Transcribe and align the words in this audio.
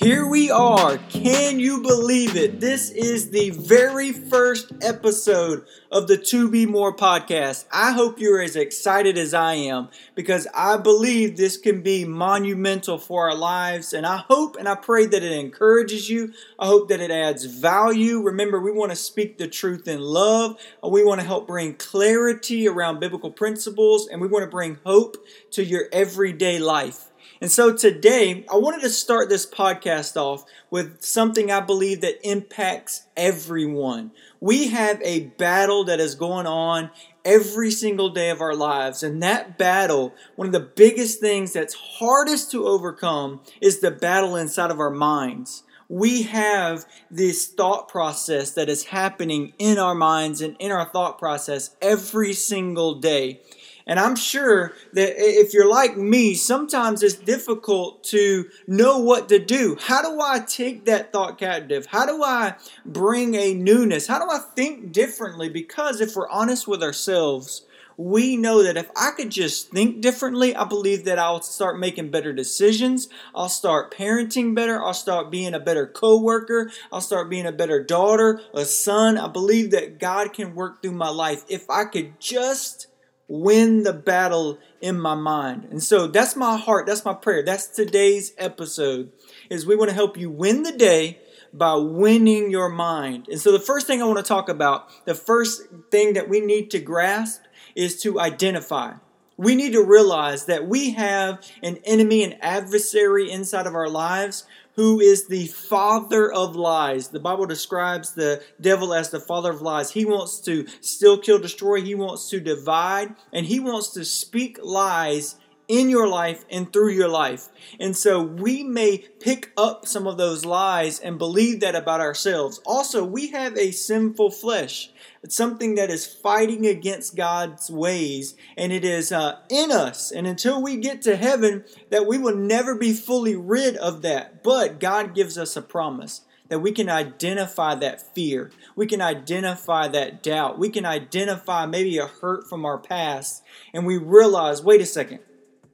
Here 0.00 0.24
we 0.28 0.48
are. 0.48 0.96
Can 1.08 1.58
you 1.58 1.82
believe 1.82 2.36
it? 2.36 2.60
This 2.60 2.92
is 2.92 3.30
the 3.30 3.50
very 3.50 4.12
first 4.12 4.70
episode 4.80 5.66
of 5.90 6.06
the 6.06 6.16
To 6.16 6.48
Be 6.48 6.66
More 6.66 6.94
podcast. 6.94 7.64
I 7.72 7.90
hope 7.90 8.20
you're 8.20 8.40
as 8.40 8.54
excited 8.54 9.18
as 9.18 9.34
I 9.34 9.54
am 9.54 9.88
because 10.14 10.46
I 10.54 10.76
believe 10.76 11.36
this 11.36 11.56
can 11.56 11.82
be 11.82 12.04
monumental 12.04 12.96
for 12.98 13.28
our 13.28 13.34
lives. 13.34 13.92
And 13.92 14.06
I 14.06 14.18
hope 14.18 14.54
and 14.54 14.68
I 14.68 14.76
pray 14.76 15.06
that 15.06 15.24
it 15.24 15.32
encourages 15.32 16.08
you. 16.08 16.32
I 16.60 16.66
hope 16.66 16.90
that 16.90 17.00
it 17.00 17.10
adds 17.10 17.46
value. 17.46 18.20
Remember, 18.22 18.60
we 18.60 18.70
want 18.70 18.92
to 18.92 18.96
speak 18.96 19.36
the 19.36 19.48
truth 19.48 19.88
in 19.88 19.98
love. 19.98 20.60
We 20.80 21.02
want 21.02 21.20
to 21.20 21.26
help 21.26 21.48
bring 21.48 21.74
clarity 21.74 22.68
around 22.68 23.00
biblical 23.00 23.32
principles 23.32 24.06
and 24.06 24.20
we 24.20 24.28
want 24.28 24.44
to 24.44 24.50
bring 24.50 24.78
hope 24.86 25.16
to 25.50 25.64
your 25.64 25.86
everyday 25.90 26.60
life. 26.60 27.07
And 27.40 27.50
so 27.50 27.74
today, 27.74 28.44
I 28.50 28.56
wanted 28.56 28.82
to 28.82 28.90
start 28.90 29.28
this 29.28 29.46
podcast 29.46 30.16
off 30.16 30.44
with 30.70 31.02
something 31.02 31.50
I 31.50 31.60
believe 31.60 32.00
that 32.00 32.26
impacts 32.26 33.06
everyone. 33.16 34.12
We 34.40 34.68
have 34.68 35.00
a 35.02 35.26
battle 35.38 35.84
that 35.84 36.00
is 36.00 36.14
going 36.14 36.46
on 36.46 36.90
every 37.24 37.70
single 37.70 38.08
day 38.08 38.30
of 38.30 38.40
our 38.40 38.54
lives. 38.54 39.02
And 39.02 39.22
that 39.22 39.58
battle, 39.58 40.14
one 40.36 40.46
of 40.46 40.52
the 40.52 40.60
biggest 40.60 41.20
things 41.20 41.52
that's 41.52 41.74
hardest 41.74 42.50
to 42.52 42.66
overcome 42.66 43.40
is 43.60 43.80
the 43.80 43.90
battle 43.90 44.36
inside 44.36 44.70
of 44.70 44.80
our 44.80 44.90
minds. 44.90 45.62
We 45.90 46.24
have 46.24 46.84
this 47.10 47.46
thought 47.46 47.88
process 47.88 48.50
that 48.52 48.68
is 48.68 48.84
happening 48.84 49.54
in 49.58 49.78
our 49.78 49.94
minds 49.94 50.42
and 50.42 50.54
in 50.58 50.70
our 50.70 50.84
thought 50.84 51.18
process 51.18 51.76
every 51.80 52.34
single 52.34 52.96
day. 52.96 53.40
And 53.88 53.98
I'm 53.98 54.16
sure 54.16 54.74
that 54.92 55.14
if 55.16 55.54
you're 55.54 55.68
like 55.68 55.96
me, 55.96 56.34
sometimes 56.34 57.02
it's 57.02 57.14
difficult 57.14 58.04
to 58.04 58.50
know 58.66 58.98
what 58.98 59.30
to 59.30 59.38
do. 59.38 59.78
How 59.80 60.02
do 60.02 60.20
I 60.20 60.40
take 60.40 60.84
that 60.84 61.10
thought 61.10 61.38
captive? 61.38 61.86
How 61.86 62.04
do 62.04 62.22
I 62.22 62.56
bring 62.84 63.34
a 63.34 63.54
newness? 63.54 64.06
How 64.06 64.18
do 64.18 64.30
I 64.30 64.40
think 64.54 64.92
differently? 64.92 65.48
Because 65.48 66.02
if 66.02 66.14
we're 66.14 66.28
honest 66.28 66.68
with 66.68 66.82
ourselves, 66.82 67.62
we 67.96 68.36
know 68.36 68.62
that 68.62 68.76
if 68.76 68.90
I 68.94 69.10
could 69.16 69.30
just 69.30 69.70
think 69.70 70.02
differently, 70.02 70.54
I 70.54 70.64
believe 70.64 71.06
that 71.06 71.18
I'll 71.18 71.40
start 71.40 71.80
making 71.80 72.10
better 72.10 72.32
decisions. 72.32 73.08
I'll 73.34 73.48
start 73.48 73.92
parenting 73.92 74.54
better. 74.54 74.80
I'll 74.84 74.94
start 74.94 75.30
being 75.30 75.54
a 75.54 75.58
better 75.58 75.86
coworker. 75.86 76.70
I'll 76.92 77.00
start 77.00 77.30
being 77.30 77.46
a 77.46 77.52
better 77.52 77.82
daughter, 77.82 78.40
a 78.52 78.66
son. 78.66 79.16
I 79.16 79.28
believe 79.28 79.70
that 79.72 79.98
God 79.98 80.34
can 80.34 80.54
work 80.54 80.82
through 80.82 80.92
my 80.92 81.08
life 81.08 81.44
if 81.48 81.68
I 81.70 81.86
could 81.86 82.20
just 82.20 82.86
win 83.28 83.82
the 83.82 83.92
battle 83.92 84.58
in 84.80 84.98
my 84.98 85.14
mind. 85.14 85.68
And 85.70 85.82
so 85.82 86.06
that's 86.06 86.34
my 86.34 86.56
heart, 86.56 86.86
that's 86.86 87.04
my 87.04 87.14
prayer. 87.14 87.42
That's 87.44 87.66
today's 87.66 88.32
episode 88.38 89.12
is 89.50 89.66
we 89.66 89.76
want 89.76 89.90
to 89.90 89.94
help 89.94 90.16
you 90.16 90.30
win 90.30 90.62
the 90.62 90.72
day 90.72 91.20
by 91.52 91.74
winning 91.74 92.50
your 92.50 92.68
mind. 92.68 93.28
And 93.28 93.40
so 93.40 93.52
the 93.52 93.60
first 93.60 93.86
thing 93.86 94.02
I 94.02 94.06
want 94.06 94.18
to 94.18 94.24
talk 94.24 94.48
about, 94.48 94.88
the 95.04 95.14
first 95.14 95.62
thing 95.90 96.14
that 96.14 96.28
we 96.28 96.40
need 96.40 96.70
to 96.72 96.78
grasp 96.78 97.42
is 97.74 98.00
to 98.02 98.18
identify. 98.18 98.94
We 99.38 99.54
need 99.54 99.72
to 99.74 99.84
realize 99.84 100.46
that 100.46 100.66
we 100.66 100.90
have 100.94 101.46
an 101.62 101.78
enemy, 101.84 102.24
an 102.24 102.34
adversary 102.42 103.30
inside 103.30 103.68
of 103.68 103.74
our 103.76 103.88
lives 103.88 104.44
who 104.74 104.98
is 105.00 105.28
the 105.28 105.46
father 105.46 106.30
of 106.32 106.56
lies. 106.56 107.08
The 107.08 107.20
Bible 107.20 107.46
describes 107.46 108.14
the 108.14 108.42
devil 108.60 108.92
as 108.92 109.10
the 109.10 109.20
father 109.20 109.50
of 109.52 109.62
lies. 109.62 109.92
He 109.92 110.04
wants 110.04 110.40
to 110.40 110.66
still 110.80 111.18
kill, 111.18 111.38
destroy. 111.38 111.80
He 111.80 111.94
wants 111.94 112.28
to 112.30 112.40
divide, 112.40 113.14
and 113.32 113.46
he 113.46 113.60
wants 113.60 113.90
to 113.90 114.04
speak 114.04 114.58
lies 114.60 115.36
in 115.68 115.90
your 115.90 116.08
life 116.08 116.44
and 116.50 116.72
through 116.72 116.90
your 116.90 117.08
life. 117.08 117.48
And 117.78 117.96
so 117.96 118.22
we 118.22 118.64
may 118.64 119.04
pick 119.20 119.52
up 119.56 119.86
some 119.86 120.06
of 120.06 120.16
those 120.16 120.44
lies 120.44 120.98
and 120.98 121.18
believe 121.18 121.60
that 121.60 121.74
about 121.74 122.00
ourselves. 122.00 122.60
Also, 122.64 123.04
we 123.04 123.28
have 123.28 123.56
a 123.56 123.70
sinful 123.70 124.30
flesh. 124.30 124.90
It's 125.22 125.36
something 125.36 125.74
that 125.74 125.90
is 125.90 126.06
fighting 126.06 126.66
against 126.66 127.16
God's 127.16 127.70
ways 127.70 128.34
and 128.56 128.72
it 128.72 128.84
is 128.84 129.12
uh, 129.12 129.38
in 129.50 129.70
us. 129.70 130.10
And 130.10 130.26
until 130.26 130.62
we 130.62 130.76
get 130.76 131.02
to 131.02 131.16
heaven, 131.16 131.64
that 131.90 132.06
we 132.06 132.16
will 132.16 132.36
never 132.36 132.74
be 132.74 132.94
fully 132.94 133.36
rid 133.36 133.76
of 133.76 134.02
that. 134.02 134.42
But 134.42 134.80
God 134.80 135.14
gives 135.14 135.36
us 135.36 135.54
a 135.56 135.62
promise 135.62 136.22
that 136.48 136.60
we 136.60 136.72
can 136.72 136.88
identify 136.88 137.74
that 137.74 138.14
fear. 138.14 138.50
We 138.74 138.86
can 138.86 139.00
identify 139.02 139.88
that 139.88 140.22
doubt. 140.22 140.58
We 140.58 140.70
can 140.70 140.86
identify 140.86 141.66
maybe 141.66 141.98
a 141.98 142.06
hurt 142.06 142.48
from 142.48 142.64
our 142.64 142.78
past. 142.78 143.42
And 143.74 143.86
we 143.86 143.98
realize 143.98 144.62
wait 144.62 144.80
a 144.80 144.86
second, 144.86 145.20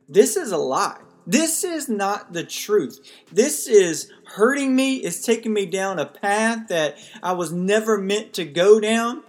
this 0.09 0.37
is 0.37 0.53
a 0.53 0.59
lie. 0.59 1.01
This 1.27 1.65
is 1.65 1.89
not 1.89 2.33
the 2.33 2.45
truth. 2.45 3.01
This 3.33 3.67
is 3.67 4.11
hurting 4.27 4.77
me. 4.77 4.97
It's 4.97 5.25
taking 5.25 5.55
me 5.55 5.67
down 5.67 5.99
a 5.99 6.07
path 6.07 6.69
that 6.69 6.99
I 7.23 7.33
was 7.33 7.51
never 7.53 7.97
meant 7.97 8.35
to 8.35 8.45
go 8.45 8.79
down. 8.79 9.23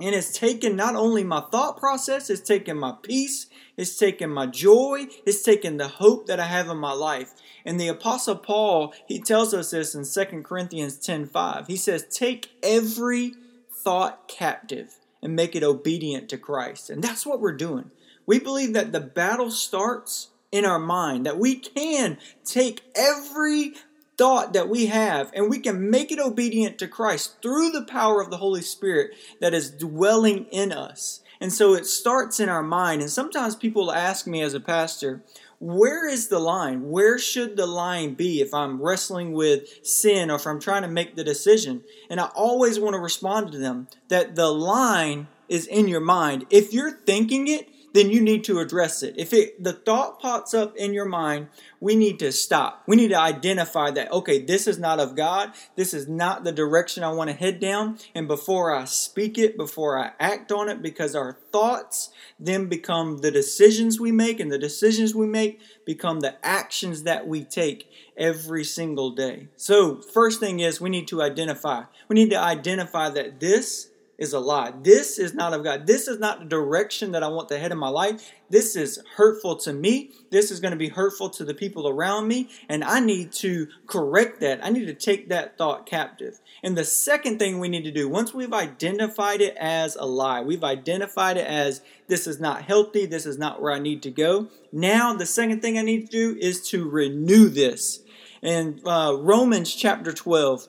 And 0.00 0.14
it's 0.14 0.32
taken 0.32 0.76
not 0.76 0.96
only 0.96 1.24
my 1.24 1.40
thought 1.40 1.76
process, 1.76 2.30
it's 2.30 2.40
taken 2.40 2.78
my 2.78 2.94
peace, 3.02 3.46
it's 3.76 3.98
taken 3.98 4.30
my 4.30 4.46
joy, 4.46 5.08
it's 5.26 5.42
taken 5.42 5.76
the 5.76 5.88
hope 5.88 6.26
that 6.26 6.40
I 6.40 6.46
have 6.46 6.68
in 6.68 6.78
my 6.78 6.92
life. 6.92 7.32
And 7.66 7.78
the 7.78 7.88
apostle 7.88 8.36
Paul, 8.36 8.94
he 9.06 9.20
tells 9.20 9.52
us 9.52 9.72
this 9.72 9.94
in 9.94 10.04
2 10.04 10.42
Corinthians 10.42 10.96
10:5. 10.96 11.66
He 11.66 11.76
says, 11.76 12.06
"Take 12.10 12.50
every 12.62 13.34
thought 13.70 14.26
captive 14.26 14.99
and 15.22 15.36
make 15.36 15.54
it 15.54 15.62
obedient 15.62 16.28
to 16.30 16.38
Christ." 16.38 16.90
And 16.90 17.02
that's 17.02 17.26
what 17.26 17.40
we're 17.40 17.52
doing. 17.52 17.90
We 18.26 18.38
believe 18.38 18.72
that 18.74 18.92
the 18.92 19.00
battle 19.00 19.50
starts 19.50 20.28
in 20.52 20.64
our 20.64 20.78
mind, 20.78 21.26
that 21.26 21.38
we 21.38 21.56
can 21.56 22.18
take 22.44 22.82
every 22.94 23.74
thought 24.18 24.52
that 24.52 24.68
we 24.68 24.86
have 24.86 25.30
and 25.32 25.48
we 25.48 25.58
can 25.58 25.90
make 25.90 26.12
it 26.12 26.18
obedient 26.18 26.78
to 26.78 26.86
Christ 26.86 27.36
through 27.40 27.70
the 27.70 27.84
power 27.84 28.20
of 28.20 28.30
the 28.30 28.36
Holy 28.36 28.60
Spirit 28.60 29.12
that 29.40 29.54
is 29.54 29.70
dwelling 29.70 30.44
in 30.50 30.72
us. 30.72 31.20
And 31.40 31.52
so 31.52 31.72
it 31.72 31.86
starts 31.86 32.38
in 32.38 32.50
our 32.50 32.62
mind. 32.62 33.00
And 33.00 33.10
sometimes 33.10 33.56
people 33.56 33.90
ask 33.90 34.26
me 34.26 34.42
as 34.42 34.52
a 34.52 34.60
pastor, 34.60 35.22
where 35.60 36.08
is 36.08 36.28
the 36.28 36.38
line? 36.38 36.88
Where 36.88 37.18
should 37.18 37.58
the 37.58 37.66
line 37.66 38.14
be 38.14 38.40
if 38.40 38.54
I'm 38.54 38.80
wrestling 38.80 39.32
with 39.32 39.86
sin 39.86 40.30
or 40.30 40.36
if 40.36 40.46
I'm 40.46 40.58
trying 40.58 40.82
to 40.82 40.88
make 40.88 41.16
the 41.16 41.22
decision? 41.22 41.84
And 42.08 42.18
I 42.18 42.30
always 42.34 42.80
want 42.80 42.94
to 42.94 42.98
respond 42.98 43.52
to 43.52 43.58
them 43.58 43.86
that 44.08 44.36
the 44.36 44.50
line 44.50 45.28
is 45.48 45.66
in 45.66 45.86
your 45.86 46.00
mind. 46.00 46.46
If 46.48 46.72
you're 46.72 46.90
thinking 46.90 47.46
it, 47.46 47.68
then 47.92 48.10
you 48.10 48.20
need 48.20 48.44
to 48.44 48.58
address 48.58 49.02
it. 49.02 49.14
If 49.16 49.32
it 49.32 49.62
the 49.62 49.72
thought 49.72 50.20
pops 50.20 50.54
up 50.54 50.76
in 50.76 50.94
your 50.94 51.04
mind, 51.04 51.48
we 51.80 51.96
need 51.96 52.18
to 52.20 52.32
stop. 52.32 52.82
We 52.86 52.96
need 52.96 53.08
to 53.08 53.20
identify 53.20 53.90
that 53.92 54.12
okay, 54.12 54.40
this 54.40 54.66
is 54.66 54.78
not 54.78 55.00
of 55.00 55.16
God. 55.16 55.52
This 55.76 55.94
is 55.94 56.08
not 56.08 56.44
the 56.44 56.52
direction 56.52 57.04
I 57.04 57.12
want 57.12 57.30
to 57.30 57.36
head 57.36 57.60
down. 57.60 57.98
And 58.14 58.28
before 58.28 58.74
I 58.74 58.84
speak 58.84 59.38
it, 59.38 59.56
before 59.56 59.98
I 59.98 60.12
act 60.20 60.52
on 60.52 60.68
it, 60.68 60.82
because 60.82 61.14
our 61.14 61.38
thoughts 61.52 62.10
then 62.38 62.68
become 62.68 63.18
the 63.18 63.30
decisions 63.30 64.00
we 64.00 64.12
make, 64.12 64.40
and 64.40 64.50
the 64.50 64.58
decisions 64.58 65.14
we 65.14 65.26
make 65.26 65.60
become 65.84 66.20
the 66.20 66.36
actions 66.44 67.02
that 67.02 67.26
we 67.26 67.44
take 67.44 67.90
every 68.16 68.64
single 68.64 69.10
day. 69.10 69.48
So, 69.56 70.00
first 70.00 70.40
thing 70.40 70.60
is 70.60 70.80
we 70.80 70.90
need 70.90 71.08
to 71.08 71.22
identify. 71.22 71.84
We 72.08 72.14
need 72.14 72.30
to 72.30 72.40
identify 72.40 73.10
that 73.10 73.40
this 73.40 73.90
is 74.20 74.34
a 74.34 74.38
lie. 74.38 74.72
This 74.82 75.18
is 75.18 75.32
not 75.32 75.54
of 75.54 75.64
God. 75.64 75.86
This 75.86 76.06
is 76.06 76.20
not 76.20 76.40
the 76.40 76.44
direction 76.44 77.12
that 77.12 77.22
I 77.22 77.28
want 77.28 77.48
to 77.48 77.58
head 77.58 77.72
in 77.72 77.78
my 77.78 77.88
life. 77.88 78.30
This 78.50 78.76
is 78.76 79.02
hurtful 79.16 79.56
to 79.56 79.72
me. 79.72 80.10
This 80.30 80.50
is 80.50 80.60
going 80.60 80.72
to 80.72 80.76
be 80.76 80.90
hurtful 80.90 81.30
to 81.30 81.44
the 81.44 81.54
people 81.54 81.88
around 81.88 82.28
me. 82.28 82.50
And 82.68 82.84
I 82.84 83.00
need 83.00 83.32
to 83.34 83.68
correct 83.86 84.40
that. 84.40 84.62
I 84.62 84.68
need 84.68 84.84
to 84.86 84.94
take 84.94 85.30
that 85.30 85.56
thought 85.56 85.86
captive. 85.86 86.38
And 86.62 86.76
the 86.76 86.84
second 86.84 87.38
thing 87.38 87.58
we 87.58 87.70
need 87.70 87.84
to 87.84 87.90
do, 87.90 88.10
once 88.10 88.34
we've 88.34 88.52
identified 88.52 89.40
it 89.40 89.56
as 89.56 89.96
a 89.96 90.04
lie, 90.04 90.42
we've 90.42 90.64
identified 90.64 91.38
it 91.38 91.46
as 91.46 91.80
this 92.06 92.26
is 92.26 92.38
not 92.38 92.62
healthy, 92.62 93.06
this 93.06 93.24
is 93.24 93.38
not 93.38 93.62
where 93.62 93.72
I 93.72 93.78
need 93.78 94.02
to 94.02 94.10
go. 94.10 94.48
Now, 94.70 95.14
the 95.14 95.26
second 95.26 95.62
thing 95.62 95.78
I 95.78 95.82
need 95.82 96.10
to 96.10 96.12
do 96.12 96.38
is 96.38 96.68
to 96.68 96.86
renew 96.86 97.48
this. 97.48 98.00
In 98.42 98.80
uh, 98.84 99.16
Romans 99.18 99.74
chapter 99.74 100.12
12, 100.12 100.68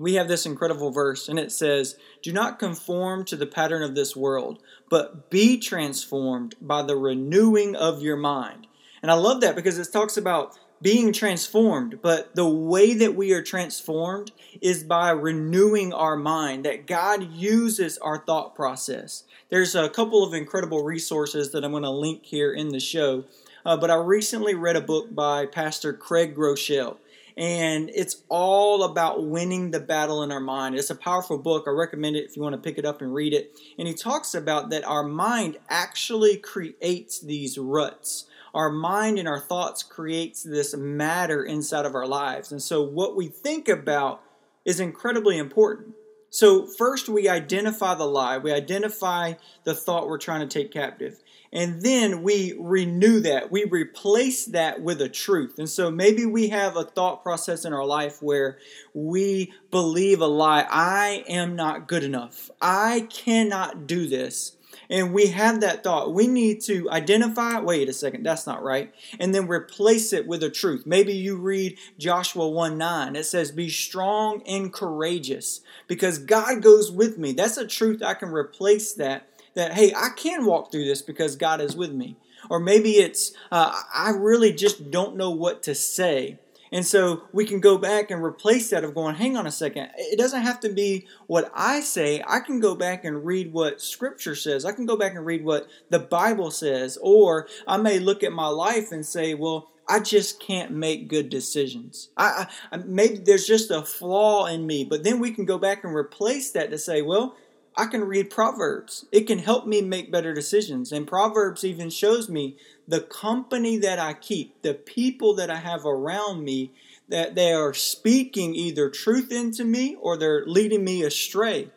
we 0.00 0.14
have 0.14 0.28
this 0.28 0.46
incredible 0.46 0.90
verse, 0.90 1.28
and 1.28 1.38
it 1.38 1.52
says, 1.52 1.96
Do 2.22 2.32
not 2.32 2.58
conform 2.58 3.24
to 3.26 3.36
the 3.36 3.46
pattern 3.46 3.82
of 3.82 3.94
this 3.94 4.16
world, 4.16 4.62
but 4.88 5.30
be 5.30 5.58
transformed 5.58 6.54
by 6.60 6.82
the 6.82 6.96
renewing 6.96 7.76
of 7.76 8.02
your 8.02 8.16
mind. 8.16 8.66
And 9.02 9.10
I 9.10 9.14
love 9.14 9.40
that 9.42 9.54
because 9.54 9.78
it 9.78 9.92
talks 9.92 10.16
about 10.16 10.58
being 10.82 11.12
transformed, 11.12 12.00
but 12.00 12.34
the 12.34 12.48
way 12.48 12.94
that 12.94 13.14
we 13.14 13.32
are 13.32 13.42
transformed 13.42 14.32
is 14.62 14.82
by 14.82 15.10
renewing 15.10 15.92
our 15.92 16.16
mind, 16.16 16.64
that 16.64 16.86
God 16.86 17.30
uses 17.32 17.98
our 17.98 18.18
thought 18.24 18.54
process. 18.54 19.24
There's 19.50 19.74
a 19.74 19.90
couple 19.90 20.24
of 20.24 20.32
incredible 20.32 20.82
resources 20.82 21.52
that 21.52 21.64
I'm 21.64 21.72
going 21.72 21.82
to 21.82 21.90
link 21.90 22.24
here 22.24 22.52
in 22.54 22.70
the 22.70 22.80
show, 22.80 23.24
uh, 23.66 23.76
but 23.76 23.90
I 23.90 23.96
recently 23.96 24.54
read 24.54 24.76
a 24.76 24.80
book 24.80 25.14
by 25.14 25.44
Pastor 25.44 25.92
Craig 25.92 26.34
Groeschel 26.34 26.96
and 27.36 27.90
it's 27.94 28.22
all 28.28 28.84
about 28.84 29.26
winning 29.26 29.70
the 29.70 29.80
battle 29.80 30.22
in 30.22 30.32
our 30.32 30.40
mind. 30.40 30.74
It's 30.74 30.90
a 30.90 30.94
powerful 30.94 31.38
book. 31.38 31.64
I 31.66 31.70
recommend 31.70 32.16
it 32.16 32.24
if 32.24 32.36
you 32.36 32.42
want 32.42 32.54
to 32.54 32.60
pick 32.60 32.78
it 32.78 32.84
up 32.84 33.00
and 33.00 33.14
read 33.14 33.32
it. 33.32 33.56
And 33.78 33.88
he 33.88 33.94
talks 33.94 34.34
about 34.34 34.70
that 34.70 34.84
our 34.84 35.02
mind 35.02 35.58
actually 35.68 36.36
creates 36.36 37.20
these 37.20 37.58
ruts. 37.58 38.26
our 38.54 38.70
mind 38.70 39.18
and 39.18 39.28
our 39.28 39.40
thoughts 39.40 39.82
creates 39.82 40.42
this 40.42 40.74
matter 40.76 41.44
inside 41.44 41.86
of 41.86 41.94
our 41.94 42.06
lives. 42.06 42.50
And 42.50 42.62
so 42.62 42.82
what 42.82 43.16
we 43.16 43.28
think 43.28 43.68
about 43.68 44.22
is 44.64 44.80
incredibly 44.80 45.38
important. 45.38 45.94
So 46.30 46.64
first 46.64 47.08
we 47.08 47.28
identify 47.28 47.94
the 47.94 48.06
lie, 48.06 48.38
we 48.38 48.52
identify 48.52 49.34
the 49.64 49.74
thought 49.74 50.06
we're 50.06 50.18
trying 50.18 50.48
to 50.48 50.58
take 50.58 50.72
captive. 50.72 51.20
And 51.52 51.82
then 51.82 52.22
we 52.22 52.54
renew 52.56 53.18
that. 53.20 53.50
We 53.50 53.64
replace 53.64 54.44
that 54.46 54.80
with 54.82 55.02
a 55.02 55.08
truth. 55.08 55.58
And 55.58 55.68
so 55.68 55.90
maybe 55.90 56.24
we 56.24 56.48
have 56.50 56.76
a 56.76 56.84
thought 56.84 57.24
process 57.24 57.64
in 57.64 57.72
our 57.72 57.84
life 57.84 58.22
where 58.22 58.58
we 58.94 59.52
believe 59.72 60.20
a 60.20 60.28
lie. 60.28 60.64
I 60.70 61.24
am 61.28 61.56
not 61.56 61.88
good 61.88 62.04
enough. 62.04 62.50
I 62.62 63.08
cannot 63.10 63.88
do 63.88 64.06
this 64.06 64.56
and 64.88 65.12
we 65.12 65.28
have 65.28 65.60
that 65.60 65.84
thought, 65.84 66.12
we 66.12 66.26
need 66.26 66.60
to 66.62 66.90
identify, 66.90 67.60
wait 67.60 67.88
a 67.88 67.92
second, 67.92 68.24
that's 68.24 68.46
not 68.46 68.62
right, 68.62 68.92
and 69.18 69.34
then 69.34 69.46
replace 69.48 70.12
it 70.12 70.26
with 70.26 70.42
a 70.42 70.50
truth. 70.50 70.84
Maybe 70.86 71.12
you 71.12 71.36
read 71.36 71.78
Joshua 71.98 72.48
1 72.48 72.76
9. 72.76 73.16
It 73.16 73.24
says, 73.24 73.52
Be 73.52 73.68
strong 73.68 74.42
and 74.46 74.72
courageous 74.72 75.60
because 75.86 76.18
God 76.18 76.62
goes 76.62 76.90
with 76.90 77.18
me. 77.18 77.32
That's 77.32 77.56
a 77.56 77.66
truth 77.66 78.02
I 78.02 78.14
can 78.14 78.30
replace 78.30 78.92
that, 78.94 79.28
that, 79.54 79.74
hey, 79.74 79.92
I 79.94 80.10
can 80.16 80.44
walk 80.44 80.72
through 80.72 80.84
this 80.84 81.02
because 81.02 81.36
God 81.36 81.60
is 81.60 81.76
with 81.76 81.92
me. 81.92 82.16
Or 82.48 82.58
maybe 82.58 82.92
it's, 82.92 83.32
uh, 83.52 83.82
I 83.94 84.10
really 84.10 84.52
just 84.52 84.90
don't 84.90 85.16
know 85.16 85.30
what 85.30 85.62
to 85.64 85.74
say. 85.74 86.38
And 86.72 86.86
so 86.86 87.22
we 87.32 87.44
can 87.44 87.60
go 87.60 87.78
back 87.78 88.10
and 88.10 88.22
replace 88.22 88.70
that 88.70 88.84
of 88.84 88.94
going, 88.94 89.16
hang 89.16 89.36
on 89.36 89.46
a 89.46 89.50
second. 89.50 89.90
It 89.96 90.18
doesn't 90.18 90.42
have 90.42 90.60
to 90.60 90.68
be 90.68 91.06
what 91.26 91.50
I 91.54 91.80
say. 91.80 92.22
I 92.26 92.40
can 92.40 92.60
go 92.60 92.74
back 92.74 93.04
and 93.04 93.24
read 93.24 93.52
what 93.52 93.80
Scripture 93.80 94.34
says. 94.34 94.64
I 94.64 94.72
can 94.72 94.86
go 94.86 94.96
back 94.96 95.14
and 95.14 95.26
read 95.26 95.44
what 95.44 95.68
the 95.88 95.98
Bible 95.98 96.50
says. 96.50 96.96
Or 97.02 97.48
I 97.66 97.76
may 97.76 97.98
look 97.98 98.22
at 98.22 98.32
my 98.32 98.46
life 98.46 98.92
and 98.92 99.04
say, 99.04 99.34
well, 99.34 99.70
I 99.88 99.98
just 99.98 100.38
can't 100.38 100.70
make 100.70 101.08
good 101.08 101.28
decisions. 101.28 102.10
I, 102.16 102.46
I, 102.70 102.76
maybe 102.76 103.18
there's 103.18 103.46
just 103.46 103.72
a 103.72 103.82
flaw 103.82 104.46
in 104.46 104.64
me. 104.64 104.84
But 104.84 105.02
then 105.02 105.18
we 105.18 105.32
can 105.32 105.44
go 105.44 105.58
back 105.58 105.82
and 105.82 105.92
replace 105.92 106.52
that 106.52 106.70
to 106.70 106.78
say, 106.78 107.02
well, 107.02 107.34
I 107.80 107.86
can 107.86 108.04
read 108.04 108.28
Proverbs. 108.28 109.06
It 109.10 109.22
can 109.26 109.38
help 109.38 109.66
me 109.66 109.80
make 109.80 110.12
better 110.12 110.34
decisions. 110.34 110.92
And 110.92 111.06
Proverbs 111.06 111.64
even 111.64 111.88
shows 111.88 112.28
me 112.28 112.58
the 112.86 113.00
company 113.00 113.78
that 113.78 113.98
I 113.98 114.12
keep, 114.12 114.60
the 114.60 114.74
people 114.74 115.34
that 115.36 115.48
I 115.48 115.56
have 115.56 115.86
around 115.86 116.44
me, 116.44 116.72
that 117.08 117.36
they 117.36 117.54
are 117.54 117.72
speaking 117.72 118.54
either 118.54 118.90
truth 118.90 119.32
into 119.32 119.64
me 119.64 119.96
or 119.98 120.18
they're 120.18 120.44
leading 120.44 120.84
me 120.84 121.02
astray. 121.04 121.70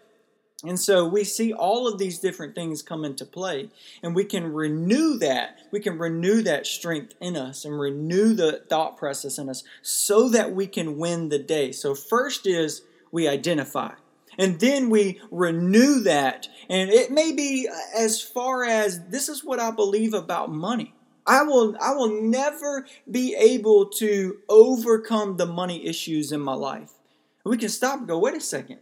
And 0.66 0.78
so 0.78 1.08
we 1.08 1.24
see 1.24 1.54
all 1.54 1.88
of 1.88 2.00
these 2.00 2.20
different 2.20 2.54
things 2.54 2.82
come 2.82 3.06
into 3.06 3.26
play, 3.26 3.70
and 4.02 4.14
we 4.14 4.26
can 4.26 4.52
renew 4.52 5.18
that. 5.20 5.58
We 5.72 5.80
can 5.80 5.98
renew 5.98 6.42
that 6.42 6.68
strength 6.68 7.16
in 7.22 7.38
us 7.38 7.64
and 7.64 7.80
renew 7.80 8.34
the 8.34 8.62
thought 8.68 8.98
process 8.98 9.38
in 9.38 9.48
us 9.48 9.64
so 9.82 10.28
that 10.28 10.52
we 10.52 10.68
can 10.68 10.98
win 10.98 11.30
the 11.30 11.40
day. 11.40 11.72
So, 11.72 11.96
first 11.96 12.46
is 12.46 12.82
we 13.10 13.26
identify. 13.26 13.94
And 14.38 14.60
then 14.60 14.90
we 14.90 15.22
renew 15.32 16.02
that. 16.02 16.48
And 16.70 16.90
it 16.90 17.12
may 17.12 17.32
be 17.32 17.68
uh, 17.68 18.00
as 18.00 18.22
far 18.22 18.64
as 18.64 19.08
this 19.08 19.30
is 19.30 19.44
what 19.44 19.60
I 19.60 19.72
believe 19.72 20.14
about 20.14 20.52
money. 20.52 20.94
I 21.26 21.44
will 21.44 21.76
I 21.80 21.94
will 21.94 22.22
never 22.22 22.86
be 23.10 23.34
able 23.36 23.90
to 23.92 24.40
overcome 24.50 25.38
the 25.38 25.46
money 25.46 25.86
issues 25.86 26.32
in 26.32 26.42
my 26.42 26.54
life. 26.54 26.92
We 27.46 27.58
can 27.58 27.70
stop 27.70 28.00
and 28.00 28.08
go, 28.08 28.20
wait 28.20 28.36
a 28.36 28.42
second. 28.42 28.80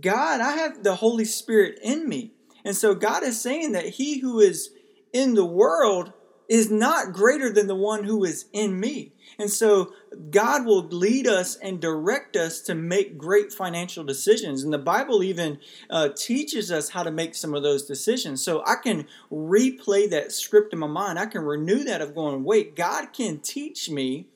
God, 0.00 0.40
I 0.40 0.52
have 0.52 0.82
the 0.82 0.96
Holy 0.96 1.24
Spirit 1.24 1.78
in 1.82 2.08
me. 2.08 2.32
And 2.64 2.76
so 2.76 2.94
God 2.94 3.22
is 3.22 3.40
saying 3.40 3.72
that 3.72 3.86
he 3.86 4.18
who 4.18 4.40
is 4.40 4.70
in 5.12 5.34
the 5.34 5.44
world 5.44 6.12
is 6.48 6.70
not 6.70 7.12
greater 7.12 7.52
than 7.52 7.66
the 7.66 7.74
one 7.74 8.04
who 8.04 8.24
is 8.24 8.46
in 8.52 8.80
me. 8.80 9.12
And 9.38 9.50
so 9.50 9.92
God 10.30 10.64
will 10.64 10.82
lead 10.84 11.26
us 11.26 11.56
and 11.56 11.80
direct 11.80 12.36
us 12.36 12.60
to 12.62 12.74
make 12.74 13.18
great 13.18 13.52
financial 13.52 14.02
decisions. 14.02 14.64
And 14.64 14.72
the 14.72 14.78
Bible 14.78 15.22
even 15.22 15.58
uh, 15.90 16.08
teaches 16.16 16.72
us 16.72 16.88
how 16.90 17.02
to 17.02 17.10
make 17.10 17.34
some 17.34 17.54
of 17.54 17.62
those 17.62 17.84
decisions. 17.84 18.42
So 18.42 18.62
I 18.66 18.76
can 18.82 19.06
replay 19.30 20.08
that 20.10 20.32
script 20.32 20.72
in 20.72 20.78
my 20.78 20.86
mind. 20.86 21.18
I 21.18 21.26
can 21.26 21.42
renew 21.42 21.84
that 21.84 22.00
of 22.00 22.14
going, 22.14 22.44
wait, 22.44 22.74
God 22.74 23.12
can 23.12 23.38
teach 23.40 23.90
me 23.90 24.26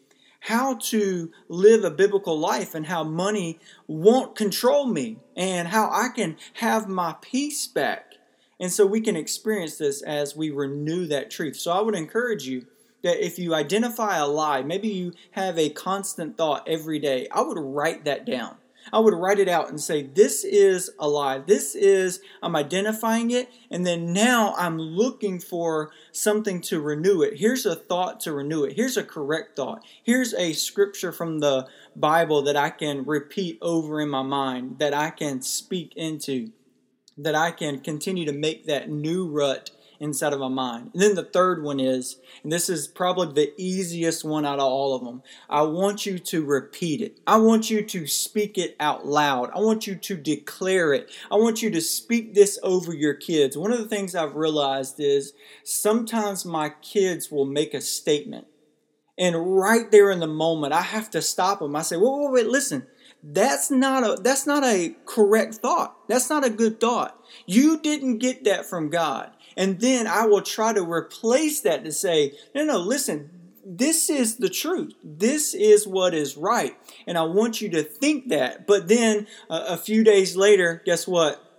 how 0.40 0.74
to 0.74 1.30
live 1.48 1.84
a 1.84 1.90
biblical 1.90 2.38
life 2.38 2.74
and 2.74 2.86
how 2.86 3.04
money 3.04 3.58
won't 3.86 4.34
control 4.34 4.86
me 4.86 5.16
and 5.36 5.68
how 5.68 5.88
I 5.90 6.08
can 6.14 6.36
have 6.54 6.88
my 6.88 7.14
peace 7.20 7.66
back 7.66 8.11
and 8.62 8.72
so 8.72 8.86
we 8.86 9.00
can 9.00 9.16
experience 9.16 9.76
this 9.76 10.02
as 10.02 10.36
we 10.36 10.50
renew 10.50 11.08
that 11.08 11.32
truth. 11.32 11.56
So 11.56 11.72
I 11.72 11.80
would 11.80 11.96
encourage 11.96 12.46
you 12.46 12.64
that 13.02 13.22
if 13.22 13.36
you 13.36 13.56
identify 13.56 14.18
a 14.18 14.26
lie, 14.28 14.62
maybe 14.62 14.86
you 14.86 15.14
have 15.32 15.58
a 15.58 15.68
constant 15.68 16.38
thought 16.38 16.68
every 16.68 17.00
day, 17.00 17.26
I 17.32 17.42
would 17.42 17.58
write 17.58 18.04
that 18.04 18.24
down. 18.24 18.54
I 18.92 19.00
would 19.00 19.14
write 19.14 19.40
it 19.40 19.48
out 19.48 19.68
and 19.68 19.80
say, 19.80 20.04
This 20.04 20.44
is 20.44 20.92
a 21.00 21.08
lie. 21.08 21.38
This 21.38 21.74
is, 21.74 22.20
I'm 22.40 22.54
identifying 22.54 23.32
it. 23.32 23.50
And 23.68 23.84
then 23.84 24.12
now 24.12 24.54
I'm 24.56 24.78
looking 24.78 25.40
for 25.40 25.90
something 26.12 26.60
to 26.62 26.80
renew 26.80 27.22
it. 27.22 27.38
Here's 27.38 27.66
a 27.66 27.74
thought 27.74 28.20
to 28.20 28.32
renew 28.32 28.62
it. 28.62 28.74
Here's 28.76 28.96
a 28.96 29.02
correct 29.04 29.56
thought. 29.56 29.84
Here's 30.04 30.34
a 30.34 30.52
scripture 30.52 31.10
from 31.10 31.40
the 31.40 31.66
Bible 31.96 32.42
that 32.42 32.56
I 32.56 32.70
can 32.70 33.04
repeat 33.04 33.58
over 33.60 34.00
in 34.00 34.08
my 34.08 34.22
mind, 34.22 34.78
that 34.78 34.94
I 34.94 35.10
can 35.10 35.42
speak 35.42 35.94
into 35.96 36.52
that 37.18 37.34
I 37.34 37.50
can 37.50 37.80
continue 37.80 38.24
to 38.26 38.32
make 38.32 38.66
that 38.66 38.90
new 38.90 39.28
rut 39.28 39.70
inside 40.02 40.32
of 40.32 40.40
my 40.40 40.48
mind. 40.48 40.90
And 40.92 41.00
then 41.00 41.14
the 41.14 41.22
third 41.22 41.62
one 41.62 41.78
is, 41.78 42.16
and 42.42 42.50
this 42.50 42.68
is 42.68 42.88
probably 42.88 43.32
the 43.32 43.52
easiest 43.56 44.24
one 44.24 44.44
out 44.44 44.58
of 44.58 44.64
all 44.64 44.96
of 44.96 45.04
them, 45.04 45.22
I 45.48 45.62
want 45.62 46.04
you 46.04 46.18
to 46.18 46.44
repeat 46.44 47.00
it. 47.00 47.20
I 47.24 47.36
want 47.36 47.70
you 47.70 47.84
to 47.84 48.06
speak 48.08 48.58
it 48.58 48.74
out 48.80 49.06
loud. 49.06 49.50
I 49.54 49.60
want 49.60 49.86
you 49.86 49.94
to 49.94 50.16
declare 50.16 50.92
it. 50.92 51.08
I 51.30 51.36
want 51.36 51.62
you 51.62 51.70
to 51.70 51.80
speak 51.80 52.34
this 52.34 52.58
over 52.64 52.92
your 52.92 53.14
kids. 53.14 53.56
One 53.56 53.70
of 53.70 53.78
the 53.78 53.88
things 53.88 54.16
I've 54.16 54.34
realized 54.34 54.98
is 54.98 55.34
sometimes 55.62 56.44
my 56.44 56.70
kids 56.82 57.30
will 57.30 57.46
make 57.46 57.72
a 57.72 57.80
statement. 57.80 58.48
And 59.16 59.56
right 59.56 59.88
there 59.92 60.10
in 60.10 60.18
the 60.18 60.26
moment, 60.26 60.72
I 60.72 60.82
have 60.82 61.10
to 61.10 61.22
stop 61.22 61.60
them. 61.60 61.76
I 61.76 61.82
say, 61.82 61.96
wait, 61.96 62.10
wait, 62.10 62.32
wait, 62.32 62.46
listen 62.48 62.88
that's 63.22 63.70
not 63.70 64.02
a 64.02 64.20
that's 64.20 64.46
not 64.46 64.64
a 64.64 64.96
correct 65.06 65.56
thought. 65.56 65.96
That's 66.08 66.28
not 66.28 66.44
a 66.44 66.50
good 66.50 66.80
thought. 66.80 67.18
You 67.46 67.78
didn't 67.78 68.18
get 68.18 68.44
that 68.44 68.66
from 68.66 68.90
god. 68.90 69.30
And 69.56 69.80
then 69.80 70.06
i 70.06 70.26
will 70.26 70.42
try 70.42 70.72
to 70.72 70.82
replace 70.82 71.60
that 71.60 71.84
to 71.84 71.92
say 71.92 72.32
no 72.54 72.64
no 72.64 72.78
listen 72.78 73.30
this 73.64 74.10
is 74.10 74.38
the 74.38 74.48
truth. 74.48 74.94
This 75.04 75.54
is 75.54 75.86
what 75.86 76.14
is 76.14 76.36
right. 76.36 76.76
And 77.06 77.16
i 77.16 77.22
want 77.22 77.60
you 77.60 77.68
to 77.70 77.82
think 77.82 78.28
that. 78.28 78.66
But 78.66 78.88
then 78.88 79.28
uh, 79.48 79.66
a 79.68 79.76
few 79.76 80.02
days 80.02 80.36
later 80.36 80.82
guess 80.84 81.06
what 81.06 81.51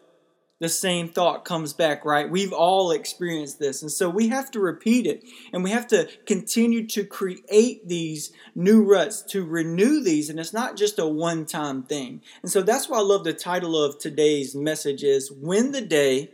the 0.63 0.69
same 0.69 1.09
thought 1.09 1.43
comes 1.43 1.73
back, 1.73 2.05
right? 2.05 2.29
We've 2.29 2.53
all 2.53 2.91
experienced 2.91 3.59
this. 3.59 3.81
And 3.81 3.91
so 3.91 4.09
we 4.09 4.29
have 4.29 4.49
to 4.51 4.61
repeat 4.61 5.05
it 5.05 5.25
and 5.51 5.61
we 5.61 5.71
have 5.71 5.87
to 5.87 6.07
continue 6.25 6.87
to 6.87 7.03
create 7.03 7.89
these 7.89 8.31
new 8.55 8.81
ruts, 8.81 9.21
to 9.23 9.43
renew 9.43 10.01
these. 10.01 10.29
And 10.29 10.39
it's 10.39 10.53
not 10.53 10.77
just 10.77 10.99
a 10.99 11.05
one 11.05 11.45
time 11.45 11.83
thing. 11.83 12.21
And 12.41 12.49
so 12.49 12.61
that's 12.61 12.87
why 12.87 12.99
I 12.99 13.01
love 13.01 13.25
the 13.25 13.33
title 13.33 13.75
of 13.75 13.99
today's 13.99 14.55
message 14.55 15.03
is 15.03 15.29
Win 15.29 15.73
the 15.73 15.81
Day 15.81 16.31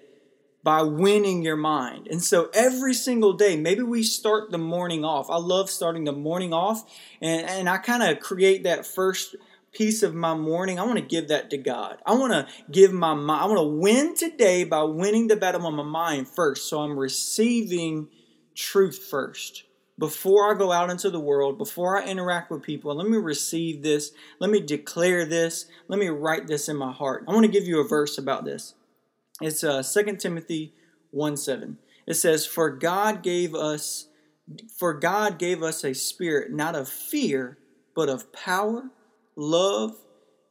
by 0.62 0.83
winning 0.83 1.41
your 1.41 1.57
mind. 1.57 2.07
And 2.07 2.21
so 2.21 2.51
every 2.53 2.93
single 2.93 3.33
day, 3.33 3.57
maybe 3.57 3.81
we 3.81 4.03
start 4.03 4.51
the 4.51 4.59
morning 4.59 5.03
off. 5.03 5.31
I 5.31 5.38
love 5.38 5.71
starting 5.71 6.03
the 6.03 6.12
morning 6.12 6.53
off 6.53 6.88
and, 7.19 7.50
and 7.50 7.67
I 7.67 7.77
kind 7.77 8.03
of 8.03 8.19
create 8.19 8.63
that 8.65 8.86
first 8.86 9.36
piece 9.71 10.03
of 10.03 10.15
my 10.15 10.33
morning, 10.33 10.79
I 10.79 10.83
want 10.83 10.97
to 10.97 11.05
give 11.05 11.27
that 11.29 11.49
to 11.51 11.57
God. 11.57 11.97
I 12.05 12.13
want 12.13 12.33
to 12.33 12.47
give 12.71 12.91
my 12.91 13.13
mind, 13.13 13.41
I 13.41 13.45
want 13.45 13.59
to 13.59 13.79
win 13.79 14.15
today 14.15 14.63
by 14.63 14.83
winning 14.83 15.27
the 15.27 15.35
battle 15.35 15.65
of 15.65 15.73
my 15.73 15.83
mind 15.83 16.27
first. 16.27 16.69
So 16.69 16.81
I'm 16.81 16.97
receiving 16.97 18.07
truth 18.55 18.97
first. 18.97 19.63
Before 19.97 20.49
I 20.49 20.57
go 20.57 20.71
out 20.71 20.89
into 20.89 21.09
the 21.09 21.19
world, 21.19 21.57
before 21.57 22.01
I 22.01 22.05
interact 22.05 22.49
with 22.49 22.63
people, 22.63 22.95
let 22.95 23.07
me 23.07 23.17
receive 23.17 23.83
this. 23.83 24.11
Let 24.39 24.49
me 24.49 24.61
declare 24.61 25.25
this. 25.25 25.65
Let 25.89 25.99
me 25.99 26.07
write 26.07 26.47
this 26.47 26.69
in 26.69 26.77
my 26.77 26.91
heart. 26.93 27.25
I 27.27 27.33
want 27.33 27.45
to 27.45 27.51
give 27.51 27.67
you 27.67 27.81
a 27.81 27.88
verse 27.88 28.17
about 28.17 28.45
this. 28.45 28.75
It's 29.41 29.63
uh, 29.63 29.83
2 29.83 30.15
Timothy 30.15 30.73
1 31.11 31.35
7. 31.35 31.77
It 32.07 32.13
says, 32.13 32.45
For 32.45 32.69
God 32.69 33.21
gave 33.23 33.53
us 33.53 34.07
for 34.75 34.93
God 34.93 35.38
gave 35.38 35.61
us 35.61 35.83
a 35.83 35.93
spirit 35.93 36.51
not 36.51 36.75
of 36.75 36.89
fear, 36.89 37.57
but 37.95 38.09
of 38.09 38.31
power 38.33 38.89
love, 39.39 39.96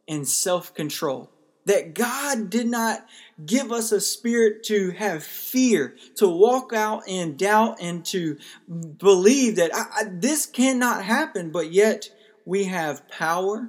and 0.09 0.27
self 0.27 0.75
control. 0.75 1.31
That 1.67 1.95
God 1.95 2.49
did 2.49 2.67
not 2.67 3.07
give 3.45 3.71
us 3.71 3.93
a 3.93 4.01
spirit 4.01 4.63
to 4.65 4.93
have 4.93 5.23
fear, 5.23 5.97
to 6.17 6.27
walk 6.27 6.73
out 6.73 7.03
in 7.07 7.37
doubt, 7.37 7.77
and 7.81 8.05
to 8.07 8.39
believe 8.67 9.57
that 9.57 9.75
I, 9.75 9.83
I, 10.01 10.05
this 10.11 10.47
cannot 10.47 11.05
happen, 11.05 11.51
but 11.51 11.71
yet 11.71 12.09
we 12.47 12.65
have 12.65 13.07
power, 13.09 13.69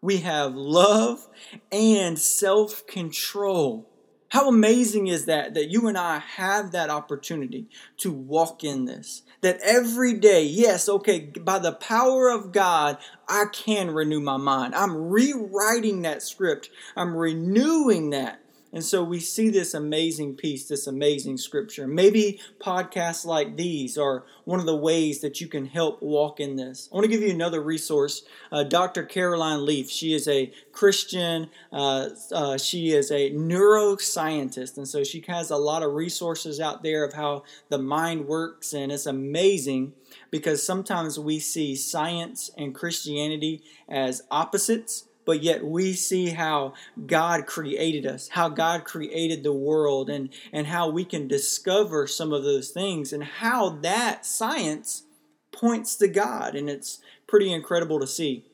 we 0.00 0.18
have 0.18 0.54
love, 0.54 1.28
and 1.72 2.16
self 2.16 2.86
control. 2.86 3.88
How 4.32 4.48
amazing 4.48 5.08
is 5.08 5.26
that 5.26 5.52
that 5.52 5.68
you 5.68 5.88
and 5.88 5.98
I 5.98 6.16
have 6.16 6.72
that 6.72 6.88
opportunity 6.88 7.68
to 7.98 8.10
walk 8.10 8.64
in 8.64 8.86
this? 8.86 9.24
That 9.42 9.60
every 9.62 10.14
day, 10.14 10.42
yes, 10.42 10.88
okay, 10.88 11.30
by 11.38 11.58
the 11.58 11.72
power 11.72 12.30
of 12.30 12.50
God, 12.50 12.96
I 13.28 13.44
can 13.52 13.90
renew 13.90 14.20
my 14.20 14.38
mind. 14.38 14.74
I'm 14.74 15.10
rewriting 15.10 16.00
that 16.02 16.22
script. 16.22 16.70
I'm 16.96 17.14
renewing 17.14 18.08
that 18.10 18.40
and 18.72 18.82
so 18.82 19.04
we 19.04 19.20
see 19.20 19.50
this 19.50 19.74
amazing 19.74 20.34
piece, 20.34 20.66
this 20.66 20.86
amazing 20.86 21.36
scripture. 21.36 21.86
Maybe 21.86 22.40
podcasts 22.58 23.26
like 23.26 23.56
these 23.56 23.98
are 23.98 24.24
one 24.44 24.60
of 24.60 24.66
the 24.66 24.76
ways 24.76 25.20
that 25.20 25.40
you 25.40 25.46
can 25.46 25.66
help 25.66 26.00
walk 26.02 26.40
in 26.40 26.56
this. 26.56 26.88
I 26.90 26.96
want 26.96 27.04
to 27.04 27.10
give 27.10 27.20
you 27.20 27.30
another 27.30 27.60
resource. 27.60 28.22
Uh, 28.50 28.64
Dr. 28.64 29.04
Caroline 29.04 29.66
Leaf, 29.66 29.90
she 29.90 30.14
is 30.14 30.26
a 30.26 30.50
Christian, 30.72 31.50
uh, 31.70 32.08
uh, 32.32 32.56
she 32.56 32.92
is 32.92 33.10
a 33.10 33.30
neuroscientist, 33.30 34.78
and 34.78 34.88
so 34.88 35.04
she 35.04 35.22
has 35.28 35.50
a 35.50 35.56
lot 35.56 35.82
of 35.82 35.92
resources 35.92 36.58
out 36.58 36.82
there 36.82 37.04
of 37.04 37.12
how 37.12 37.44
the 37.68 37.78
mind 37.78 38.26
works, 38.26 38.72
and 38.72 38.90
it's 38.90 39.06
amazing 39.06 39.92
because 40.30 40.64
sometimes 40.64 41.18
we 41.18 41.38
see 41.38 41.76
science 41.76 42.50
and 42.56 42.74
Christianity 42.74 43.62
as 43.88 44.22
opposites 44.30 45.08
but 45.24 45.42
yet 45.42 45.64
we 45.64 45.92
see 45.92 46.30
how 46.30 46.74
God 47.06 47.46
created 47.46 48.06
us, 48.06 48.28
how 48.28 48.48
God 48.48 48.84
created 48.84 49.42
the 49.42 49.52
world, 49.52 50.10
and, 50.10 50.30
and 50.52 50.66
how 50.66 50.90
we 50.90 51.04
can 51.04 51.28
discover 51.28 52.06
some 52.06 52.32
of 52.32 52.44
those 52.44 52.70
things, 52.70 53.12
and 53.12 53.24
how 53.24 53.70
that 53.82 54.26
science 54.26 55.04
points 55.52 55.96
to 55.96 56.08
God. 56.08 56.54
And 56.54 56.68
it's 56.68 57.00
pretty 57.26 57.52
incredible 57.52 58.00
to 58.00 58.06
see 58.06 58.44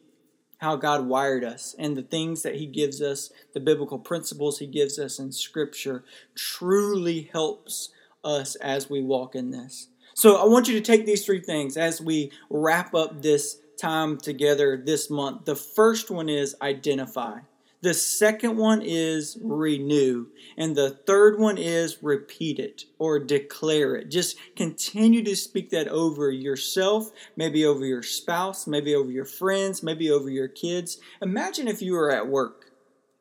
how 0.59 0.77
God 0.77 1.07
wired 1.07 1.45
us 1.45 1.75
and 1.79 1.97
the 1.97 2.03
things 2.03 2.43
that 2.43 2.57
He 2.57 2.67
gives 2.67 3.01
us, 3.01 3.31
the 3.55 3.61
biblical 3.61 3.99
principles 3.99 4.59
He 4.59 4.67
gives 4.67 4.99
us 4.99 5.19
in 5.19 5.33
Scripture, 5.33 6.05
truly 6.35 7.31
helps 7.33 7.91
us 8.25 8.57
as 8.57 8.91
we 8.91 9.01
walk 9.01 9.35
in 9.35 9.51
this. 9.51 9.89
So 10.15 10.37
I 10.37 10.47
want 10.47 10.67
you 10.67 10.75
to 10.75 10.81
take 10.81 11.07
these 11.07 11.25
three 11.25 11.41
things 11.41 11.77
as 11.77 12.01
we 12.01 12.33
wrap 12.51 12.93
up 12.93 13.23
this 13.23 13.61
time 13.79 14.19
together 14.19 14.77
this 14.77 15.09
month. 15.09 15.45
The 15.45 15.57
first 15.57 16.11
one 16.11 16.29
is 16.29 16.57
identify. 16.61 17.41
The 17.81 17.95
second 17.95 18.57
one 18.57 18.83
is 18.83 19.39
renew. 19.41 20.27
And 20.57 20.75
the 20.75 20.91
third 20.91 21.39
one 21.39 21.59
is 21.59 22.03
repeat 22.03 22.59
it 22.59 22.85
or 22.99 23.21
declare 23.21 23.95
it. 23.95 24.11
Just 24.11 24.37
continue 24.57 25.23
to 25.23 25.37
speak 25.37 25.71
that 25.71 25.87
over 25.89 26.31
yourself, 26.31 27.11
maybe 27.37 27.65
over 27.65 27.87
your 27.87 28.03
spouse, 28.03 28.67
maybe 28.67 28.95
over 28.95 29.11
your 29.11 29.25
friends, 29.25 29.83
maybe 29.83 30.11
over 30.11 30.29
your 30.29 30.49
kids. 30.49 30.99
Imagine 31.23 31.69
if 31.69 31.81
you 31.81 31.93
were 31.93 32.11
at 32.11 32.27
work 32.27 32.73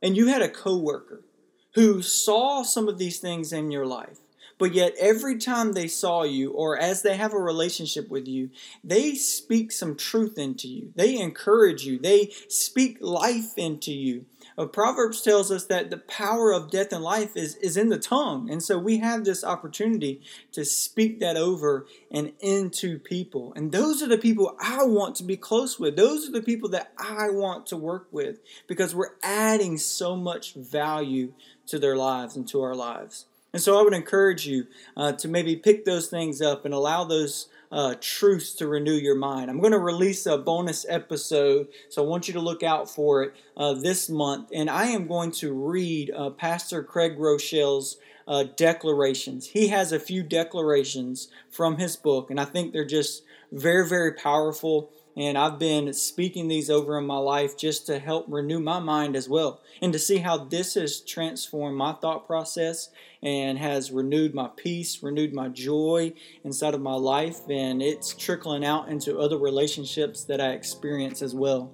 and 0.01 0.17
you 0.17 0.27
had 0.27 0.41
a 0.41 0.49
coworker 0.49 1.23
who 1.75 2.01
saw 2.01 2.63
some 2.63 2.87
of 2.87 2.97
these 2.97 3.19
things 3.19 3.53
in 3.53 3.69
your 3.69 3.85
life 3.85 4.17
but 4.57 4.73
yet, 4.73 4.93
every 4.99 5.37
time 5.37 5.73
they 5.73 5.87
saw 5.87 6.23
you 6.23 6.51
or 6.51 6.77
as 6.77 7.03
they 7.03 7.15
have 7.15 7.33
a 7.33 7.39
relationship 7.39 8.09
with 8.09 8.27
you, 8.27 8.49
they 8.83 9.13
speak 9.13 9.71
some 9.71 9.95
truth 9.95 10.37
into 10.37 10.67
you. 10.67 10.91
They 10.95 11.19
encourage 11.19 11.85
you. 11.85 11.99
They 11.99 12.31
speak 12.49 12.97
life 12.99 13.53
into 13.55 13.93
you. 13.93 14.25
Uh, 14.57 14.65
Proverbs 14.65 15.21
tells 15.21 15.51
us 15.51 15.65
that 15.65 15.91
the 15.91 15.97
power 15.97 16.51
of 16.51 16.71
death 16.71 16.91
and 16.91 17.03
life 17.03 17.37
is, 17.37 17.55
is 17.57 17.77
in 17.77 17.89
the 17.89 17.99
tongue. 17.99 18.49
And 18.49 18.63
so 18.63 18.79
we 18.79 18.97
have 18.97 19.23
this 19.23 19.43
opportunity 19.43 20.21
to 20.53 20.65
speak 20.65 21.19
that 21.19 21.37
over 21.37 21.85
and 22.09 22.33
into 22.39 22.97
people. 22.97 23.53
And 23.55 23.71
those 23.71 24.01
are 24.01 24.07
the 24.07 24.17
people 24.17 24.57
I 24.59 24.83
want 24.85 25.15
to 25.17 25.23
be 25.23 25.37
close 25.37 25.79
with. 25.79 25.95
Those 25.95 26.27
are 26.27 26.31
the 26.31 26.41
people 26.41 26.69
that 26.69 26.91
I 26.97 27.29
want 27.29 27.67
to 27.67 27.77
work 27.77 28.07
with 28.11 28.39
because 28.65 28.95
we're 28.95 29.13
adding 29.21 29.77
so 29.77 30.15
much 30.15 30.55
value 30.55 31.33
to 31.67 31.77
their 31.77 31.95
lives 31.95 32.35
and 32.35 32.47
to 32.47 32.63
our 32.63 32.73
lives. 32.73 33.26
And 33.53 33.61
so 33.61 33.79
I 33.79 33.81
would 33.81 33.93
encourage 33.93 34.45
you 34.45 34.67
uh, 34.95 35.13
to 35.13 35.27
maybe 35.27 35.55
pick 35.55 35.85
those 35.85 36.07
things 36.07 36.41
up 36.41 36.65
and 36.65 36.73
allow 36.73 37.03
those 37.05 37.47
uh, 37.71 37.95
truths 37.99 38.53
to 38.55 38.67
renew 38.67 38.93
your 38.93 39.15
mind. 39.15 39.49
I'm 39.49 39.59
going 39.59 39.71
to 39.71 39.79
release 39.79 40.25
a 40.25 40.37
bonus 40.37 40.85
episode, 40.87 41.67
so 41.89 42.03
I 42.03 42.07
want 42.07 42.27
you 42.27 42.33
to 42.35 42.39
look 42.39 42.63
out 42.63 42.89
for 42.89 43.23
it 43.23 43.35
uh, 43.55 43.73
this 43.73 44.09
month. 44.09 44.49
And 44.53 44.69
I 44.69 44.87
am 44.87 45.07
going 45.07 45.31
to 45.33 45.53
read 45.53 46.11
uh, 46.11 46.29
Pastor 46.31 46.83
Craig 46.83 47.17
Groeschel's 47.17 47.97
uh, 48.27 48.43
declarations. 48.55 49.47
He 49.47 49.69
has 49.69 49.91
a 49.91 49.99
few 49.99 50.23
declarations 50.23 51.29
from 51.49 51.77
his 51.77 51.95
book, 51.95 52.29
and 52.29 52.39
I 52.39 52.45
think 52.45 52.73
they're 52.73 52.85
just 52.85 53.23
very, 53.51 53.87
very 53.87 54.13
powerful. 54.13 54.91
And 55.17 55.35
I've 55.35 55.57
been 55.57 55.91
speaking 55.93 56.47
these 56.47 56.69
over 56.69 56.95
in 56.99 57.07
my 57.07 57.17
life 57.17 57.57
just 57.57 57.87
to 57.87 57.97
help 57.97 58.25
renew 58.29 58.59
my 58.59 58.77
mind 58.77 59.15
as 59.15 59.27
well 59.27 59.61
and 59.81 59.91
to 59.91 59.97
see 59.97 60.17
how 60.17 60.37
this 60.37 60.75
has 60.75 61.01
transformed 61.01 61.75
my 61.75 61.93
thought 61.93 62.27
process 62.27 62.89
and 63.23 63.57
has 63.57 63.91
renewed 63.91 64.35
my 64.35 64.47
peace, 64.55 65.01
renewed 65.01 65.33
my 65.33 65.47
joy 65.47 66.13
inside 66.43 66.75
of 66.75 66.81
my 66.81 66.93
life, 66.93 67.39
and 67.49 67.81
it's 67.81 68.13
trickling 68.13 68.63
out 68.63 68.89
into 68.89 69.17
other 69.17 69.39
relationships 69.39 70.23
that 70.25 70.39
I 70.39 70.51
experience 70.51 71.23
as 71.23 71.33
well. 71.33 71.73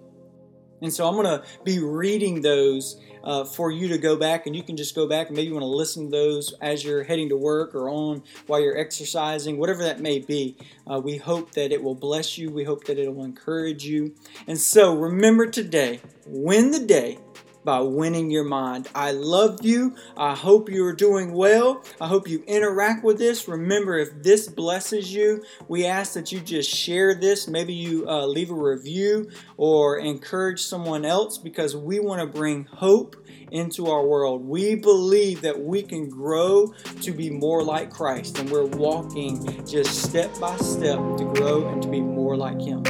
And 0.83 0.93
so 0.93 1.07
I'm 1.07 1.15
going 1.15 1.25
to 1.25 1.43
be 1.63 1.79
reading 1.79 2.41
those 2.41 2.99
uh, 3.23 3.45
for 3.45 3.71
you 3.71 3.87
to 3.87 3.97
go 3.97 4.17
back, 4.17 4.45
and 4.45 4.55
you 4.55 4.61
can 4.61 4.75
just 4.75 4.93
go 4.95 5.07
back 5.07 5.27
and 5.27 5.35
maybe 5.37 5.47
you 5.47 5.53
want 5.53 5.63
to 5.63 5.67
listen 5.67 6.05
to 6.05 6.11
those 6.11 6.53
as 6.59 6.83
you're 6.83 7.03
heading 7.03 7.29
to 7.29 7.37
work 7.37 7.73
or 7.73 7.89
on 7.89 8.21
while 8.47 8.59
you're 8.59 8.77
exercising, 8.77 9.57
whatever 9.57 9.81
that 9.83 10.01
may 10.01 10.19
be. 10.19 10.57
Uh, 10.85 10.99
we 10.99 11.15
hope 11.15 11.53
that 11.53 11.71
it 11.71 11.81
will 11.81 11.95
bless 11.95 12.37
you. 12.37 12.49
We 12.49 12.65
hope 12.65 12.83
that 12.83 12.99
it 12.99 13.15
will 13.15 13.23
encourage 13.23 13.85
you. 13.85 14.13
And 14.45 14.59
so 14.59 14.93
remember 14.93 15.47
today, 15.47 16.01
win 16.27 16.71
the 16.71 16.85
day 16.85 17.17
by 17.63 17.79
winning 17.79 18.29
your 18.29 18.43
mind. 18.43 18.89
I 18.93 19.11
love 19.11 19.59
you. 19.63 19.95
I 20.17 20.35
hope 20.35 20.69
you 20.69 20.85
are 20.85 20.93
doing 20.93 21.33
well. 21.33 21.83
I 21.99 22.07
hope 22.07 22.27
you 22.27 22.43
interact 22.47 23.03
with 23.03 23.17
this. 23.17 23.47
Remember, 23.47 23.97
if 23.97 24.09
this 24.21 24.47
blesses 24.47 25.13
you, 25.13 25.43
we 25.67 25.85
ask 25.85 26.13
that 26.13 26.31
you 26.31 26.39
just 26.39 26.69
share 26.69 27.15
this. 27.15 27.47
Maybe 27.47 27.73
you 27.73 28.07
uh, 28.07 28.25
leave 28.25 28.51
a 28.51 28.55
review 28.55 29.29
or 29.57 29.97
encourage 29.97 30.61
someone 30.61 31.05
else 31.05 31.37
because 31.37 31.75
we 31.75 31.99
want 31.99 32.21
to 32.21 32.27
bring 32.27 32.65
hope 32.65 33.15
into 33.51 33.87
our 33.87 34.05
world. 34.05 34.43
We 34.45 34.75
believe 34.75 35.41
that 35.41 35.59
we 35.59 35.83
can 35.83 36.09
grow 36.09 36.73
to 37.01 37.11
be 37.11 37.29
more 37.29 37.63
like 37.63 37.91
Christ, 37.91 38.39
and 38.39 38.49
we're 38.49 38.65
walking 38.65 39.65
just 39.65 40.03
step 40.03 40.37
by 40.39 40.57
step 40.57 40.97
to 41.17 41.31
grow 41.35 41.67
and 41.69 41.81
to 41.83 41.87
be 41.87 42.01
more 42.01 42.35
like 42.35 42.59
Him. 42.59 42.83